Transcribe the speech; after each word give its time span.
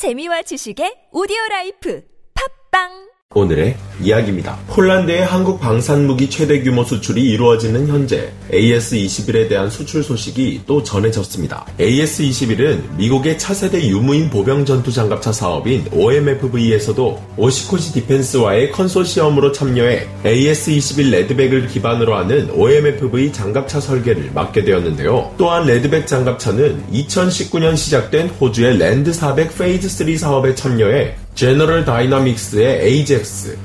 재미와 0.00 0.40
지식의 0.40 1.12
오디오 1.12 1.36
라이프. 1.50 2.02
팝빵! 2.32 3.10
오늘의 3.34 3.76
이야기입니다. 4.02 4.58
폴란드의 4.68 5.24
한국 5.24 5.60
방산무기 5.60 6.30
최대 6.30 6.62
규모 6.62 6.84
수출이 6.84 7.22
이루어지는 7.22 7.88
현재 7.88 8.32
AS-21에 8.52 9.48
대한 9.48 9.70
수출 9.70 10.02
소식이 10.02 10.62
또 10.66 10.82
전해졌습니다. 10.82 11.66
AS-21은 11.78 12.96
미국의 12.96 13.38
차세대 13.38 13.88
유무인 13.88 14.30
보병 14.30 14.64
전투 14.64 14.92
장갑차 14.92 15.32
사업인 15.32 15.86
OMFV에서도 15.92 17.22
오시코시 17.36 17.92
디펜스와의 17.92 18.72
컨소시엄으로 18.72 19.52
참여해 19.52 20.08
AS-21 20.24 21.10
레드백을 21.10 21.66
기반으로 21.68 22.16
하는 22.16 22.50
OMFV 22.50 23.32
장갑차 23.32 23.80
설계를 23.80 24.30
맡게 24.34 24.64
되었는데요. 24.64 25.32
또한 25.38 25.66
레드백 25.66 26.06
장갑차는 26.06 26.84
2019년 26.92 27.76
시작된 27.76 28.28
호주의 28.28 28.78
랜드 28.78 29.12
400 29.12 29.56
페이즈 29.56 29.88
3 29.88 30.16
사업에 30.16 30.54
참여해 30.54 31.16
제너럴 31.34 31.84
다이나믹스의 31.84 32.82
AJAX, 32.82 33.56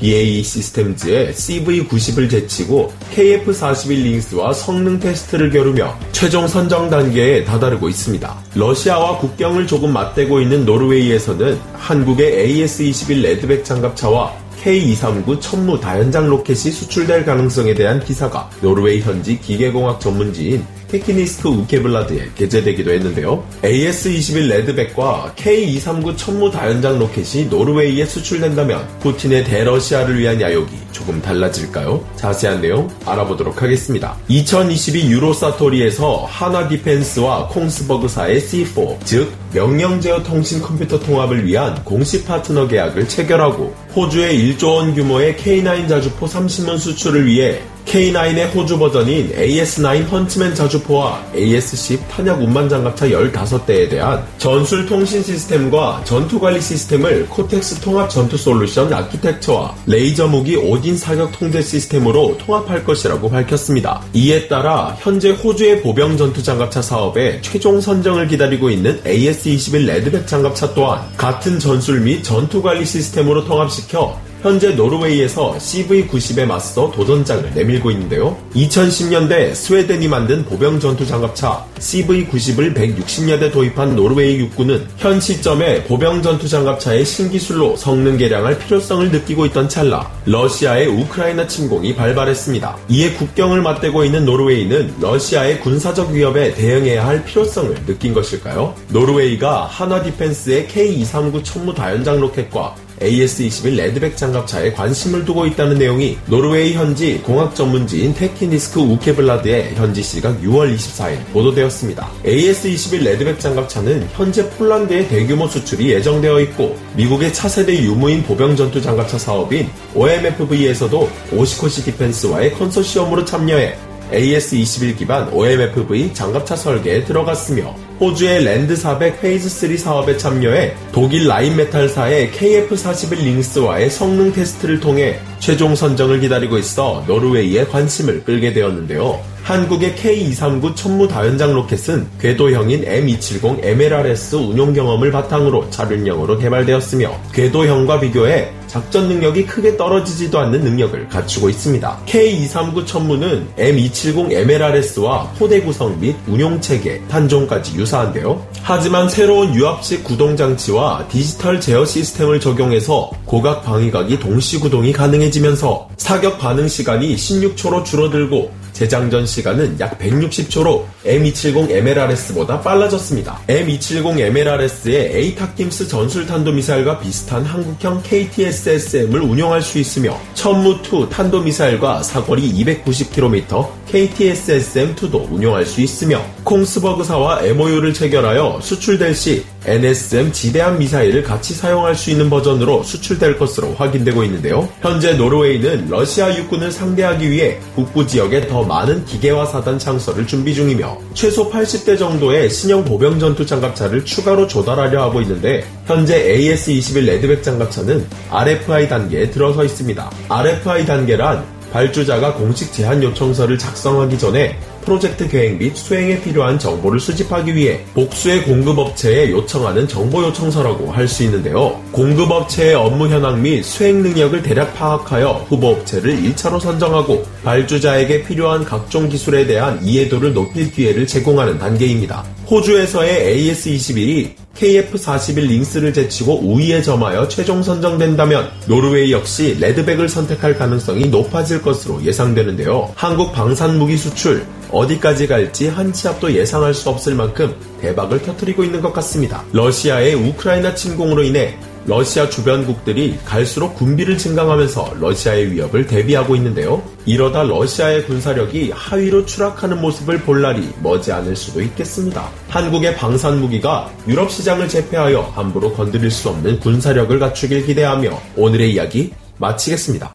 시스템즈의 0.43 1.33
CV90을 1.33 2.29
제치고 2.29 2.93
KF41 3.13 3.89
링스와 3.89 4.53
성능 4.53 4.99
테스트를 4.99 5.51
겨루며 5.51 5.97
최종 6.11 6.47
선정 6.47 6.89
단계에 6.89 7.43
다다르고 7.43 7.89
있습니다. 7.89 8.37
러시아와 8.55 9.17
국경을 9.19 9.67
조금 9.67 9.93
맞대고 9.93 10.41
있는 10.41 10.65
노르웨이에서는 10.65 11.59
한국의 11.73 12.65
AS21 12.65 13.21
레드백 13.21 13.65
장갑차와 13.65 14.44
K239 14.65 15.39
천무 15.39 15.79
다연장 15.79 16.27
로켓이 16.27 16.71
수출될 16.71 17.23
가능성에 17.23 17.75
대한 17.75 18.03
기사가 18.03 18.49
노르웨이 18.61 18.99
현지 18.99 19.39
기계공학 19.39 19.99
전문지인 19.99 20.65
테키니스크 20.87 21.49
우케블라드에 21.49 22.29
게재되기도 22.35 22.91
했는데요. 22.91 23.43
AS-21 23.61 24.47
레드백과 24.47 25.33
K239 25.35 26.17
천무 26.17 26.49
다연장 26.49 26.97
로켓이 26.97 27.45
노르웨이에 27.47 28.05
수출된다면 28.05 28.87
푸틴의 29.01 29.43
대러시아를 29.43 30.17
위한 30.17 30.41
야욕이 30.41 30.69
조금 30.91 31.21
달라질까요? 31.21 32.03
자세한 32.15 32.61
내용 32.61 32.89
알아보도록 33.05 33.61
하겠습니다. 33.61 34.15
2022 34.29 35.11
유로사토리에서 35.11 36.25
한화 36.25 36.67
디펜스와 36.67 37.49
콩스버그사의 37.49 38.41
C4, 38.41 38.97
즉 39.03 39.31
명령 39.53 40.01
제어 40.01 40.23
통신 40.23 40.61
컴퓨터 40.61 40.99
통합을 40.99 41.45
위한 41.45 41.83
공식 41.83 42.25
파트너 42.25 42.67
계약을 42.67 43.07
체결하고 43.07 43.84
호주의 43.95 44.37
1조 44.37 44.75
원 44.75 44.93
규모의 44.93 45.35
K9 45.35 45.87
자주포 45.87 46.25
30문 46.25 46.77
수출을 46.77 47.25
위해 47.25 47.61
K9의 47.85 48.53
호주 48.53 48.77
버전인 48.77 49.31
AS9 49.31 50.09
헌츠맨 50.09 50.55
자주포와 50.55 51.23
AS10 51.33 52.07
탄약 52.09 52.41
운반 52.41 52.67
장갑차 52.67 53.07
15대에 53.07 53.89
대한 53.89 54.25
전술 54.37 54.85
통신 54.85 55.23
시스템과 55.23 56.01
전투 56.03 56.39
관리 56.39 56.59
시스템을 56.59 57.27
코텍스 57.27 57.79
통합 57.81 58.09
전투 58.09 58.37
솔루션 58.37 58.91
아키텍처와 58.91 59.75
레이저 59.85 60.27
무기 60.27 60.55
오딘 60.55 60.97
사격 60.97 61.31
통제 61.31 61.61
시스템으로 61.61 62.37
통합할 62.39 62.83
것이라고 62.83 63.29
밝혔습니다. 63.29 64.01
이에 64.13 64.47
따라 64.47 64.97
현재 64.99 65.31
호주의 65.31 65.81
보병 65.81 66.17
전투 66.17 66.43
장갑차 66.43 66.81
사업에 66.81 67.39
최종 67.41 67.79
선정을 67.79 68.27
기다리고 68.27 68.69
있는 68.69 69.01
AS21 69.03 69.85
레드백 69.85 70.27
장갑차 70.27 70.73
또한 70.73 71.07
같은 71.17 71.59
전술 71.59 72.01
및 72.01 72.23
전투 72.23 72.61
관리 72.61 72.85
시스템으로 72.85 73.45
통합시켜 73.45 74.19
현재 74.45 74.75
노르웨이에서 74.75 75.55
CV90에 75.57 76.45
맞서 76.45 76.91
도전장을 76.91 77.51
내밀고 77.55 77.89
있는데요. 77.89 78.37
2010년대 78.53 79.55
스웨덴이 79.55 80.07
만든 80.07 80.45
보병 80.45 80.79
전투 80.79 81.03
장갑차 81.03 81.65
CV90을 81.79 82.75
160여 82.75 83.39
대 83.39 83.49
도입한 83.49 83.95
노르웨이 83.95 84.37
육군은 84.37 84.85
현 84.97 85.19
시점에 85.19 85.83
보병 85.85 86.21
전투 86.21 86.47
장갑차의 86.47 87.05
신기술로 87.05 87.75
성능 87.75 88.17
개량할 88.17 88.59
필요성을 88.59 89.09
느끼고 89.09 89.47
있던 89.47 89.67
찰나 89.67 90.11
러시아의 90.25 90.89
우크라이나 90.89 91.47
침공이 91.47 91.95
발발했습니다. 91.95 92.77
이에 92.89 93.13
국경을 93.13 93.63
맞대고 93.63 94.05
있는 94.05 94.25
노르웨이는 94.25 94.93
러시아의 95.01 95.59
군사적 95.61 96.11
위협에 96.11 96.53
대응해야 96.53 97.03
할 97.03 97.25
필요성을 97.25 97.87
느낀 97.87 98.13
것일까요? 98.13 98.75
노르웨이가 98.89 99.65
한화 99.65 100.03
디펜스의 100.03 100.67
K239 100.67 101.43
천무 101.43 101.73
다연장 101.73 102.19
로켓과 102.19 102.84
AS-21 103.01 103.75
레드백 103.75 104.17
장갑차에 104.17 104.73
관심을 104.73 105.25
두고 105.25 105.45
있다는 105.45 105.77
내용이 105.77 106.17
노르웨이 106.27 106.73
현지 106.73 107.19
공학 107.19 107.55
전문지인 107.55 108.13
테키니스크 108.13 108.79
우케블라드의 108.79 109.75
현지 109.75 110.01
시각 110.01 110.41
6월 110.41 110.75
24일 110.75 111.25
보도되었습니다. 111.33 112.09
AS-21 112.25 113.03
레드백 113.03 113.39
장갑차는 113.39 114.07
현재 114.13 114.49
폴란드의 114.51 115.07
대규모 115.07 115.47
수출이 115.47 115.91
예정되어 115.91 116.39
있고 116.41 116.77
미국의 116.95 117.33
차세대 117.33 117.81
유무인 117.83 118.23
보병 118.23 118.55
전투 118.55 118.81
장갑차 118.81 119.17
사업인 119.17 119.69
OMFV에서도 119.93 121.09
오시코시 121.33 121.83
디펜스와의 121.83 122.53
컨소시엄으로 122.53 123.25
참여해 123.25 123.94
AS-21 124.11 124.97
기반 124.97 125.31
OMFV 125.33 126.13
장갑차 126.13 126.55
설계에 126.55 127.03
들어갔으며 127.03 127.75
호주의 127.99 128.43
Land 128.43 128.75
400 128.75 129.21
Phase 129.21 129.47
3 129.49 129.77
사업에 129.77 130.17
참여해 130.17 130.75
독일 130.91 131.27
라인메탈사의 131.27 132.31
KF41 132.31 133.17
링스와의 133.17 133.89
성능 133.89 134.33
테스트를 134.33 134.79
통해 134.79 135.19
최종 135.39 135.75
선정을 135.75 136.19
기다리고 136.19 136.57
있어 136.57 137.03
노르웨이의 137.07 137.69
관심을 137.69 138.23
끌게 138.23 138.51
되었는데요. 138.51 139.21
한국의 139.43 139.93
K239 139.93 140.75
천무 140.75 141.07
다연장 141.07 141.53
로켓은 141.53 142.07
궤도형인 142.19 142.83
M270 142.83 143.63
MLRS 143.63 144.37
운용 144.37 144.73
경험을 144.73 145.11
바탕으로 145.11 145.69
차륜형으로 145.69 146.39
개발되었으며 146.39 147.15
궤도형과 147.31 147.99
비교해 147.99 148.51
작전 148.75 149.07
능력이 149.07 149.45
크게 149.45 149.77
떨어지지도 149.77 150.37
않는 150.37 150.59
능력을 150.59 151.07
갖추고 151.07 151.47
있습니다. 151.47 152.01
K239 152.07 152.85
천무는 152.85 153.47
M270 153.57 154.33
MLRS와 154.33 155.31
포대 155.39 155.61
구성 155.61 155.97
및 156.01 156.13
운용 156.27 156.59
체계, 156.59 157.01
탄종까지 157.07 157.77
유사한데요. 157.77 158.45
하지만 158.61 159.07
새로운 159.07 159.55
유압식 159.55 160.03
구동 160.03 160.35
장치와 160.35 161.07
디지털 161.07 161.61
제어 161.61 161.85
시스템을 161.85 162.41
적용해서 162.41 163.11
고각 163.23 163.63
방위각이 163.63 164.19
동시 164.19 164.59
구동이 164.59 164.91
가능해지면서 164.91 165.87
사격 165.95 166.37
반응 166.37 166.67
시간이 166.67 167.15
16초로 167.15 167.85
줄어들고 167.85 168.64
재장전 168.75 169.25
시간은 169.25 169.79
약 169.79 169.97
160초로 169.97 170.83
M270 171.05 171.71
MLRS보다 171.71 172.59
빨라졌습니다. 172.59 173.39
M270 173.47 174.19
MLRS의 174.19 175.15
에이타킴스 175.15 175.87
전술탄도미사일과 175.87 176.99
비슷한 176.99 177.45
한국형 177.45 178.03
KTSSM을 178.03 179.21
운용할 179.21 179.61
수 179.61 179.79
있으며 179.79 180.19
천무2 180.33 181.09
탄도미사일과 181.09 182.03
사거리 182.03 182.51
290km 182.51 183.84
KTSSM2도 183.89 185.31
운용할 185.31 185.65
수 185.65 185.81
있으며 185.81 186.21
콩스버그사와 186.43 187.43
MOU를 187.43 187.93
체결하여 187.93 188.59
수출될 188.61 189.15
시 189.15 189.43
NSM 189.65 190.31
지대함 190.31 190.77
미사일을 190.77 191.23
같이 191.23 191.53
사용할 191.53 191.95
수 191.95 192.11
있는 192.11 192.29
버전으로 192.29 192.83
수출될 192.83 193.37
것으로 193.37 193.73
확인되고 193.73 194.23
있는데요. 194.25 194.69
현재 194.81 195.13
노르웨이는 195.13 195.89
러시아 195.89 196.35
육군을 196.35 196.71
상대하기 196.71 197.31
위해 197.31 197.59
북부 197.73 198.05
지역에 198.05 198.47
더 198.47 198.63
많은 198.63 199.05
기계화 199.05 199.45
사단 199.45 199.79
창설을 199.79 200.27
준비 200.27 200.53
중이며 200.53 200.99
최소 201.13 201.49
80대 201.49 201.97
정도의 201.97 202.49
신형 202.49 202.85
보병 202.85 203.19
전투 203.19 203.45
장갑차를 203.45 204.05
추가로 204.05 204.47
조달하려 204.47 205.01
하고 205.01 205.21
있는데 205.21 205.65
현재 205.87 206.37
AS-21 206.37 207.05
레드백 207.05 207.41
장갑차는 207.41 208.05
RFI 208.29 208.87
단계에 208.87 209.31
들어서 209.31 209.63
있습니다. 209.63 210.11
RFI 210.29 210.85
단계란 210.85 211.54
발주자가 211.75 212.35
공식 212.35 212.71
제한 212.71 213.03
요청서를 213.03 213.57
작성하기 213.57 214.17
전에 214.17 214.57
프로젝트 214.85 215.27
계획 215.27 215.57
및 215.57 215.75
수행에 215.75 216.21
필요한 216.21 216.57
정보를 216.57 217.01
수집하기 217.01 217.53
위해 217.53 217.83
복수의 217.93 218.43
공급업체에 218.43 219.29
요청하는 219.31 219.85
정보 219.85 220.23
요청서라고 220.23 220.91
할 220.91 221.05
수 221.05 221.23
있는데요. 221.23 221.79
공급업체의 221.91 222.75
업무 222.75 223.07
현황 223.07 223.41
및 223.41 223.61
수행 223.63 224.01
능력을 224.01 224.41
대략 224.41 224.73
파악하여 224.73 225.47
후보업체를 225.49 226.15
1차로 226.23 226.59
선정하고 226.59 227.25
발주자에게 227.43 228.23
필요한 228.23 228.63
각종 228.63 229.09
기술에 229.09 229.45
대한 229.45 229.79
이해도를 229.83 230.33
높일 230.33 230.71
기회를 230.71 231.05
제공하는 231.05 231.59
단계입니다. 231.59 232.23
호주에서의 232.49 233.53
AS21이 233.53 234.45
KF41 234.55 235.47
링스를 235.47 235.93
제치고 235.93 236.41
우위에 236.41 236.81
점하여 236.81 237.27
최종 237.27 237.61
선정된다면 237.61 238.49
노르웨이 238.67 239.11
역시 239.11 239.57
레드백을 239.59 240.07
선택할 240.07 240.57
가능성이 240.57 241.07
높아질 241.09 241.61
것으로 241.61 242.03
예상되는데요. 242.03 242.93
한국 242.95 243.33
방산무기 243.33 243.97
수출 243.97 244.45
어디까지 244.71 245.27
갈지 245.27 245.67
한치 245.67 246.07
앞도 246.07 246.33
예상할 246.33 246.73
수 246.73 246.89
없을 246.89 247.15
만큼 247.15 247.53
대박을 247.81 248.21
터뜨리고 248.21 248.63
있는 248.63 248.81
것 248.81 248.93
같습니다. 248.93 249.43
러시아의 249.51 250.15
우크라이나 250.15 250.75
침공으로 250.75 251.23
인해 251.23 251.57
러시아 251.87 252.29
주변국들이 252.29 253.19
갈수록 253.25 253.75
군비를 253.75 254.17
증강하면서 254.17 254.95
러시아의 254.99 255.51
위협을 255.51 255.85
대비하고 255.85 256.35
있는데요. 256.37 256.83
이러다 257.05 257.43
러시아의 257.43 258.05
군사력이 258.05 258.71
하위로 258.71 259.25
추락하는 259.25 259.79
모습을 259.81 260.21
볼 260.21 260.41
날이 260.41 260.67
머지않을 260.81 261.35
수도 261.35 261.61
있겠습니다. 261.61 262.29
한국의 262.49 262.95
방산 262.95 263.39
무기가 263.39 263.91
유럽 264.07 264.31
시장을 264.31 264.67
제패하여 264.67 265.21
함부로 265.35 265.71
건드릴 265.73 266.09
수 266.09 266.29
없는 266.29 266.59
군사력을 266.59 267.17
갖추길 267.19 267.67
기대하며 267.67 268.19
오늘의 268.35 268.73
이야기 268.73 269.11
마치겠습니다. 269.37 270.14